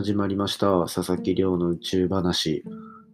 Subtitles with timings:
[0.00, 0.86] 始まりました。
[0.86, 2.64] 佐々木亮の宇宙話。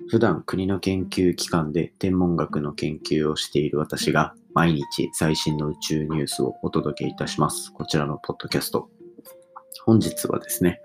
[0.08, 7.72] 普段国の研究機関で天文学の研究をしている私が毎日最新の宇宙ニュースをお届けいたします。
[7.72, 8.88] こちらのポッドキャスト。
[9.84, 10.80] 本日はですね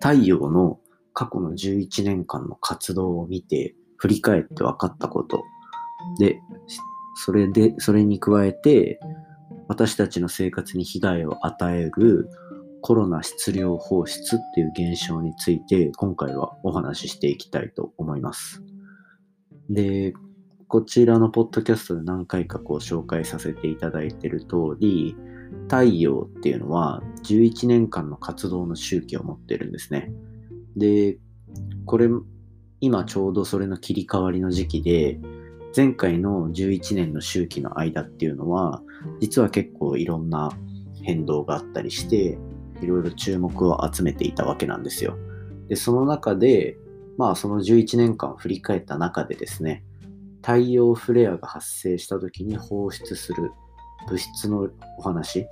[0.00, 0.80] 太陽の
[1.12, 5.44] 過去の11年間の活動を見て振り返って分かったこと。
[6.18, 6.40] で
[7.14, 8.98] それでそれに加えて
[9.68, 12.30] 私たちの生活に被害を与える
[12.86, 18.62] コロナ質量放出っていう現象について今回はお話ししていきたいと思います。
[19.68, 20.14] で、
[20.68, 25.16] こちらのポッドキャストで何回かこう紹介させていただいている通り、
[25.64, 30.12] 太陽っていうのは11年間の活動の周期を持ってるんですね。
[30.76, 31.18] で、
[31.86, 32.08] これ、
[32.80, 35.18] 今ちょうどそれの切り替わりの時期で、
[35.76, 38.80] 前回の11年の周期の間っていうのは、
[39.18, 40.52] 実は結構いろんな
[41.02, 42.38] 変動があったりして、
[42.80, 45.16] いろいろ注目を集めていたわけなんですよ。
[45.68, 46.78] で、その中で、
[47.16, 49.84] まあその11年間を振り返った中でですね、
[50.42, 53.50] 太陽フレアが発生した時に放出する
[54.06, 54.68] 物質の
[54.98, 55.46] お話、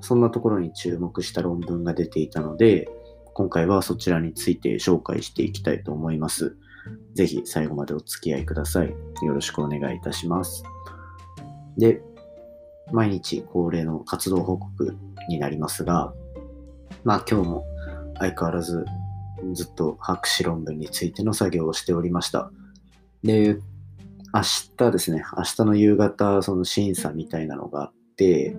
[0.00, 2.88] そんなところに注目した論文が出ていたので、
[3.34, 6.56] 今回はそちらについて紹介していきたいと思います。
[7.14, 8.90] ぜひ最後までお付き合いください。
[8.90, 8.96] よ
[9.34, 10.64] ろしくお願いいたします。
[11.76, 12.02] で、
[12.90, 14.96] 毎日恒例の活動報告
[15.28, 16.12] になりますが、
[17.04, 17.64] まあ今日も
[18.18, 18.84] 相変わらず
[19.52, 22.50] ずっと博士論文についての作業をしておりました。
[23.24, 23.56] で、
[24.34, 24.42] 明
[24.76, 28.56] 日ですね、明日の夕方、その審査みたいなのがあって、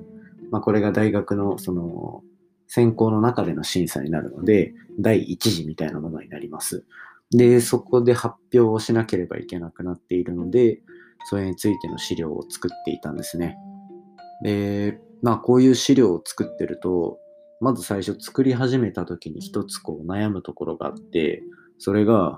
[0.51, 2.21] まあこれが大学のその
[2.67, 6.85] 専攻の中での審査になるので、第一次みたいなものになります。
[7.31, 10.81] で、そこで発表をしなければいけなくなっているので、
[11.29, 13.57] それについての資料を作っていたんですね。
[14.43, 17.17] で、まあこういう資料を作ってると、
[17.63, 21.41] まず最初作り始めた時に一つこう悩むところがあって、
[21.79, 22.37] それが、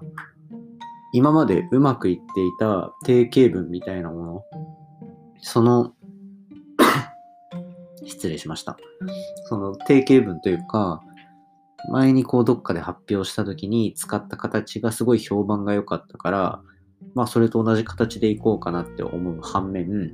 [1.14, 4.44] 今までうまくいっていた定型文みたいなもの、
[5.42, 5.94] その
[8.06, 8.78] 失礼しました。
[9.50, 11.02] その定型文というか、
[11.92, 16.62] 前にこうどっかで発表した時に使った形がすごい評判が良かったから、
[17.16, 20.14] まあそれと同じ形でいこうかなって思う反面、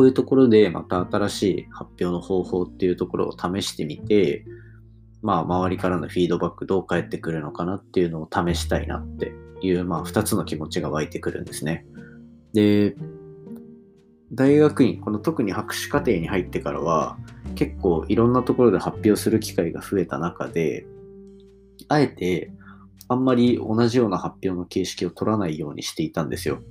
[0.00, 4.46] こういうところでまた新しい発表の方法っていうところを試してみて、
[5.20, 11.84] まあ周りからのフィードバックどう返ってくるのかなっていうのを試したいなっていう、まあ2つの気持ちが湧いてくるんですね。
[12.54, 12.96] で、
[14.32, 17.18] 大学院、この特に博士課程に入ってからは、
[17.54, 20.86] 結構いろんなところで発表する機会が増えた中で、
[21.88, 22.50] あえて
[23.08, 26.62] あんまり同じような発表の形式を取らないようにしていたんですよ。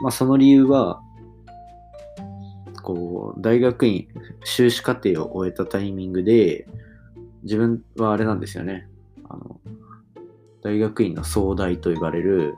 [0.00, 1.02] まあその理由は、
[2.80, 4.08] こう、大学院、
[4.44, 6.66] 修士課程を終えたタイミングで、
[7.42, 8.88] 自分はあれなんですよね。
[9.28, 9.60] あの、
[10.62, 12.54] 大学院の総代と呼ばれる、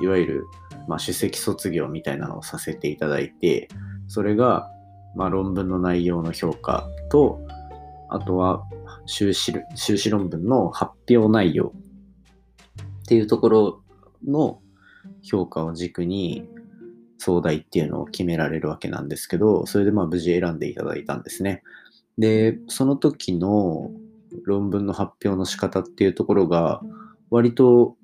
[0.00, 0.44] いわゆる、
[0.88, 3.68] まあ、首席卒業みたいなのをさせていただいて、
[4.08, 4.70] それが、
[5.14, 7.40] まあ、論文の内容の評価と、
[8.08, 8.64] あとは
[9.06, 11.72] 修士、修士論文の発表内容
[13.02, 13.82] っていうところ
[14.26, 14.60] の
[15.22, 16.48] 評価を軸に、
[17.18, 21.62] 総題っていうのを決められるわけなんですけど、それでまあ無事選んでいただいたんですね。
[22.18, 23.90] で、その時の
[24.44, 26.80] 論文の発表の仕方っていうところが
[27.30, 27.96] 割と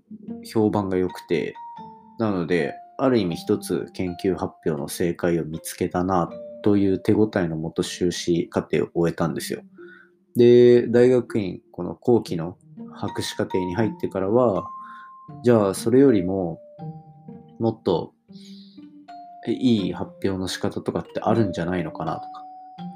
[0.44, 1.54] 評判が良くて、
[2.18, 6.30] なので、ある意味一つ研究発表の正解を見つけたな
[6.62, 9.62] という手応えのもと修士課程を終えたんですよ。
[10.36, 12.58] で、大学院、この後期の
[12.92, 14.66] 博士課程に入ってからは、
[15.44, 16.60] じゃあそれよりも
[17.58, 18.12] もっと
[19.46, 22.44] いい発表の仕方とかってあるんじゃないのかなとか。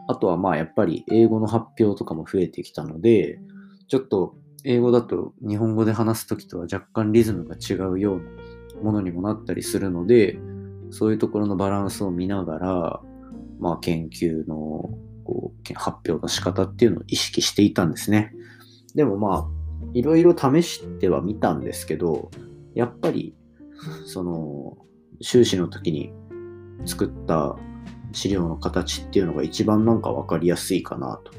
[0.07, 3.41] あとはまあやっぱり英語の発表とかも増えてきたので、
[3.89, 4.35] ちょっと
[4.65, 8.19] 英語だと日本語で話すときとは若干リズムが違うよう
[8.77, 10.39] なものにもなったりするので、
[10.91, 13.01] そういうところのバランスを見ながら、
[13.59, 14.91] まあ研究の
[15.25, 18.33] こう発表の仕方っていうのを意識していたんですね。
[18.95, 19.47] でもまあ、
[19.93, 22.31] いろいろ試してはみたんですけど、
[22.75, 23.35] やっぱり、
[24.07, 24.77] その、
[25.21, 26.13] 修士の時に
[26.87, 27.57] 作った
[28.13, 31.33] 資料の形っていうのが一番なんか分かりやすいかなと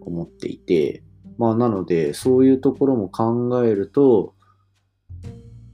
[0.00, 1.02] 思っていて、
[1.38, 4.34] まあなのでそういうところも考えると、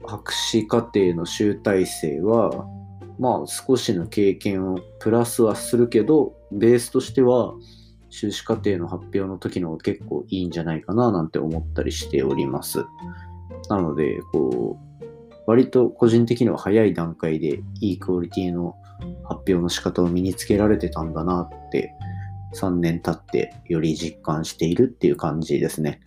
[0.05, 2.67] 博士課程の集大成は、
[3.19, 7.53] まあ少しの経験をプラスはするけど、ベースとしては
[8.09, 12.85] 修士課程の発表の時の方が結構いいんじゃないかななんて思ったりしております。
[13.69, 15.05] なので、こう、
[15.47, 18.75] 割と個人的には早い段階でいいクオリティの
[19.23, 21.93] 発表の仕方を身につけられてたんだなって
[22.55, 26.01] 3年経ってより実感しているっていう感じですね。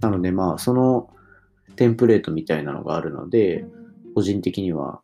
[0.00, 1.10] なのでまあその
[1.76, 3.64] テンプレートみたいなのがあるので、
[4.14, 5.00] 個人的には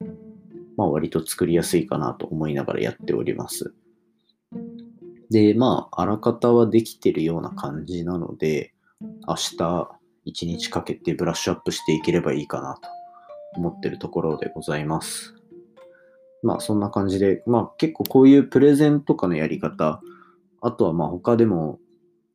[0.76, 3.74] まあ割と作りやすいかなと思いながらやっております。
[5.30, 8.74] で、まあ、あらかたはできてるような感じなので、
[9.26, 9.90] 明日
[10.24, 12.88] 一日かけてブラッシュアップしていければいいかなと
[13.56, 15.34] 思ってるところでございます。
[16.42, 20.00] まあそんな感じで、まあ結構こういうプレゼンとかのやり方、
[20.60, 21.78] あとはまあ他でも、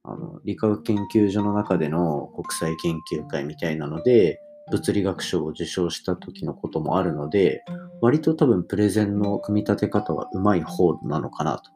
[0.04, 4.40] あの理化学研究所の中での国際研究会みたいなので、
[4.72, 7.64] 物理学賞を受賞した時のこともあるので、
[8.02, 11.72] 割と多分プレゼンの組み立て方はうまい方なのかなと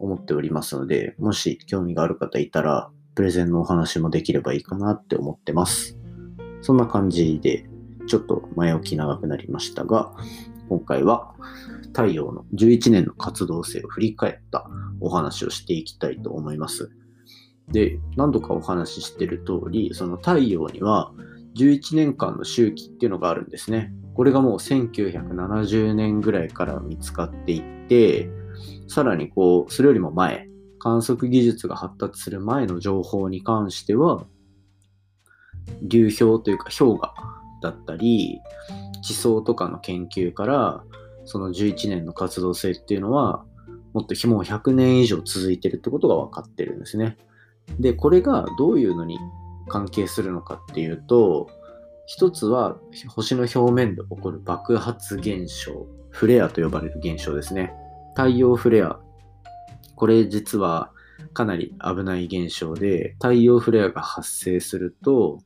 [0.00, 5.98] 思っておりますので、もし興味がある方いたら、プレゼンのお話もできればいいかなって思ってます。
[6.60, 7.68] そんな感じで、
[8.06, 10.12] ちょっと前置き長くなりましたが、
[10.68, 11.34] 今回は
[11.98, 16.92] 太陽の11年の活動性を振り返ったお話をしていきたいと思います。
[17.72, 21.12] で、何度かお話ししている通り、その太陽には
[21.56, 23.92] 11年間の周期っていうのがあるんですね。
[24.14, 28.30] これがもう1970年ぐらいから見つかっていって、
[28.86, 30.46] さらにこう、それよりも前、
[30.78, 34.24] 観測技術が発達する前の情報に関しては、
[35.82, 37.12] 流氷というか氷河
[37.60, 38.38] だったり、
[39.02, 40.84] 地層とかの研究から、
[41.28, 43.44] その11年の活動性っていうのは、
[43.92, 47.18] もっともう100年以上続いてるってことが分かってるんですね。
[47.78, 49.18] で、これがどういうのに
[49.68, 51.48] 関係するのかっていうと、
[52.06, 52.78] 一つは
[53.08, 57.74] 星の表面で起こる爆発現象、フレアと呼ばれる現象ですね。
[58.16, 58.98] 太陽フレア。
[59.96, 60.92] これ実は
[61.34, 65.40] かなり危ない現象で、太陽フレアが発生すると、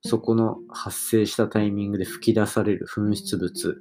[0.00, 3.76] そこの発生したタイミングで吹き出される噴出物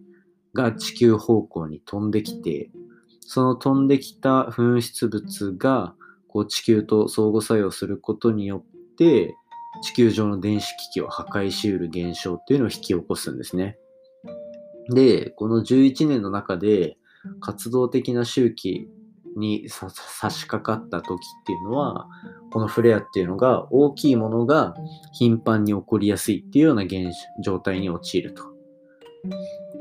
[0.54, 2.72] が地球方向に飛んできて、
[3.22, 5.96] その飛んできた噴出物が
[6.28, 9.36] こう地球と相互作用することによって、
[9.82, 13.78] 地球上の電子機器を破壊しうる現象っていうのを引き起こすんですね。
[14.90, 16.98] で、この11年の中で
[17.40, 18.88] 活動的な周期
[19.36, 19.90] に差
[20.30, 22.08] し掛かった時っていうのは、
[22.52, 24.76] このフレアっていうのが大きいものが
[25.14, 27.12] 頻繁に起こりやすいっていうような現
[27.44, 28.53] 状態に陥ると。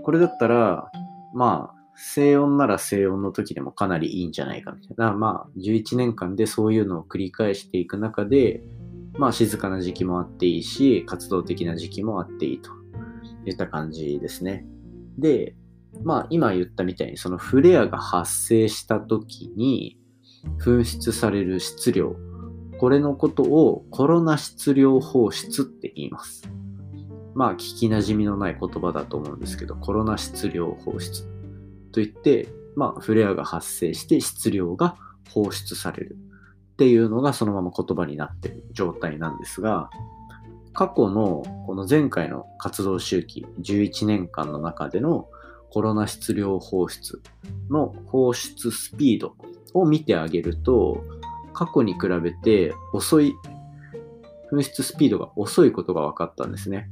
[0.03, 0.91] これだったら、
[1.35, 5.13] まあ、静音なら静音の時でもかなりいいんじゃないかみたいな。
[5.13, 8.63] まあ、11年間でそういうのを繰り返していく中で、
[9.19, 12.71] まあ静かな時期もあっていいし、活動的な時期もあっていいと
[13.47, 14.65] いった感じですね。
[15.19, 15.55] で、
[16.03, 19.99] まあ今言ったみたいにそのフレアが発生した時に
[20.61, 22.17] 噴出される質量、
[22.79, 26.43] これのことをコロナ質量放出って言います。
[27.35, 31.25] まあ聞き馴染みのない言葉だと思うんですけど、コロナ質量放出
[31.93, 34.97] といって、まあフレアが発生して質量が
[35.31, 36.17] 放出される。
[36.73, 39.91] っていうのがそのまま言葉になっている状態なんですが、
[40.73, 45.29] 過去のこの前回の活動周期11年間の中での
[45.71, 47.23] コロナ質量放出
[47.71, 49.37] の放出スピード
[49.75, 51.03] を見てあげると、
[51.53, 53.35] 過去に比べて遅い、
[54.51, 56.91] 噴出スピードが遅いことが分かったんですね。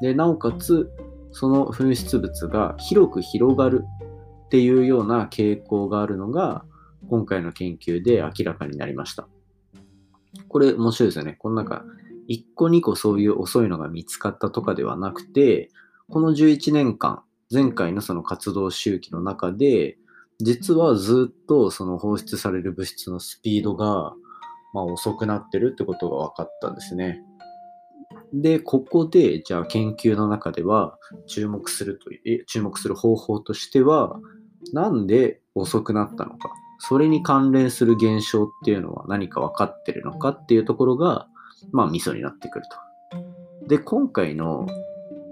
[0.00, 0.90] で、なおかつ、
[1.32, 3.84] その噴出物が広く広がる
[4.46, 6.64] っていうような傾向があるのが、
[7.08, 9.28] 今回の研究で明らかになりました。
[10.48, 11.36] これ面白いですよね。
[11.38, 11.84] このなんか、
[12.28, 15.70] 1個2個そういう遅いのが見つかったとかではなくて、
[16.10, 19.98] この11年間、前回のその活動周期の中で、
[20.40, 24.14] 実はずっとその放出される物質のスピードが、
[24.72, 27.22] まあ、遅くなってるってことが分かったんですね。
[28.32, 34.20] で、ここで、じゃあ研究の中では注目するという、注目する方法としては、
[34.72, 36.50] なんで遅くなったのか。
[36.80, 41.26] それに関連する現象っていうのは何か分かってるのかっていうところが、
[41.72, 42.64] まあ、ミソになってくる
[43.60, 43.66] と。
[43.66, 44.66] で、今回の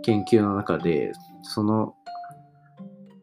[0.02, 1.12] 研究の中で、
[1.42, 1.94] その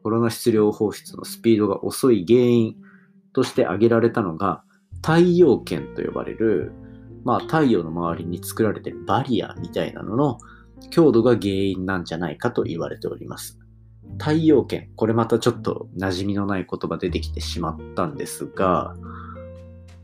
[0.03, 2.75] コロナ質量放出のスピードが遅い原因
[3.33, 4.63] として挙げられたのが、
[5.01, 6.71] 太陽圏と呼ばれる、
[7.23, 10.37] まあ、太陽の周りに作られているバリアみたいなのの
[10.89, 13.59] 強度が原因なんじゃないかと言われております。
[14.19, 18.95] 太陽圏、これまたちょっと馴染みのない言葉出てきてしまったんですが、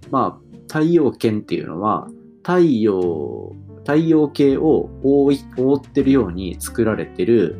[0.09, 2.07] まあ、太陽圏っていうのは、
[2.37, 7.55] 太陽、太陽系を覆い覆ってるように作られてる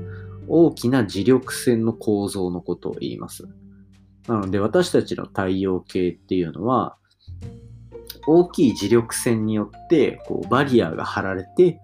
[0.47, 3.47] 大きな磁力線の構造のことを言います。
[4.27, 6.97] なので私たちの太陽系っていうのは、
[8.29, 11.81] 大きい磁力線によってこうバリアが張られて、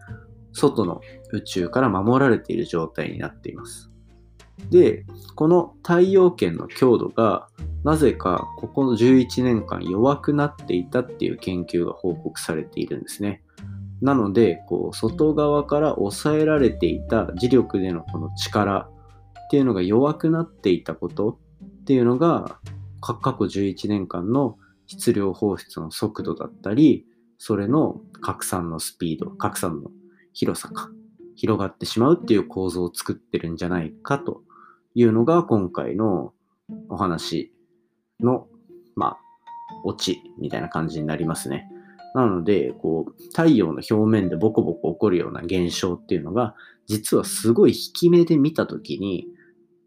[0.53, 3.91] 外の宇宙から守られている状態になっています。
[4.69, 7.47] で、この太陽圏の強度が
[7.83, 13.41] なぜかここの11年間弱くなっていたっていう研究が報告されているんですね。
[14.01, 18.89] なので、こう、外側から抑えられていた磁力でのこの力
[19.45, 22.59] っていうのが弱くなっていたことっていうのが、
[23.01, 27.05] 過去11年間の質量放出の速度だったり、
[27.37, 29.91] それの拡散のスピード、拡散の
[30.33, 30.89] 広さか、
[31.35, 34.41] 広がってしまうっていう構造を作ってるんじゃないかと
[34.93, 36.33] いうのが今回の
[36.89, 37.53] お話
[38.19, 38.47] の、
[38.95, 39.17] まあ、
[39.83, 41.69] オチみたいな感じになりますね。
[42.13, 46.55] なので、こう、太陽の表面でボコボコ起こるような現象っていうのが、
[46.87, 49.27] 実はすごい引き目で見たときに、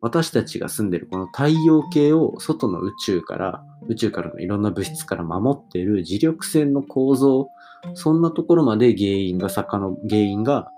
[0.01, 7.49] 私たちが住んでるこの太陽系を外の宇宙から、宇宙からのいろんな物質から守っている磁力線の構造、
[7.95, 10.69] そんなところまで原因が坂の原因が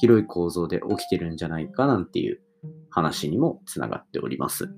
[0.00, 2.40] 広い構造で起きてるんじゃないかなんていう
[2.90, 4.68] 話にもつながっております。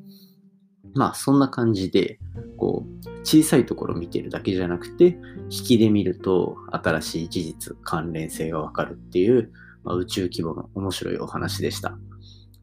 [0.95, 2.19] まあそんな感じで、
[2.57, 5.19] こう、小さいところ見てるだけじゃなくて、
[5.51, 9.53] 引きで見ると新しい事実、関連性がわかるっていう、
[9.85, 11.99] まあ、宇宙規模の面白いお話でした。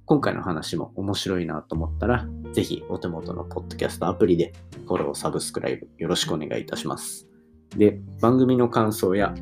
[0.07, 4.53] 今回の話も面白いなと思ったら、ぜひお手元のポッドキャストアプリで
[4.85, 7.27] フォロー、サブスクライブよろしくお願いいたします。
[7.75, 9.35] で、番組の感想や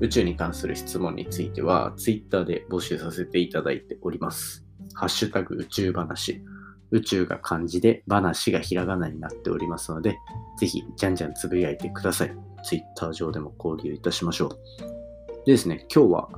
[0.00, 4.66] 宇宙に関する質問については、Twitter で募集させていただいております。
[4.94, 6.42] ハッシュタグ宇宙話。
[6.90, 10.18] 宇宙が漢字で話がひらがなになっておりますので、
[10.58, 12.36] ぜひじゃんじゃんつぶやいてください。
[12.64, 14.50] Twitter 上でも交流いたしましょう。
[15.46, 16.28] でですね、今日は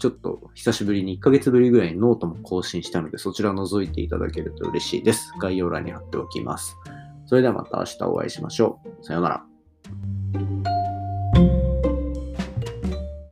[0.00, 5.30] ちょっと久しぶりに1ヶ月ぶりぐらいにノートも更新したので、そちら覗いていただけると嬉しいです。
[5.40, 6.74] 概要欄に貼っておきます。
[7.26, 9.04] それではまた明日お会いしましょう。
[9.04, 9.44] さようなら。